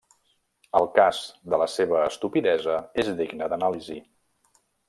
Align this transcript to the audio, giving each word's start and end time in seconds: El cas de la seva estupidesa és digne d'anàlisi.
El 0.79 0.87
cas 0.95 1.19
de 1.55 1.59
la 1.63 1.67
seva 1.75 2.01
estupidesa 2.13 2.79
és 3.05 3.15
digne 3.23 3.53
d'anàlisi. 3.55 4.03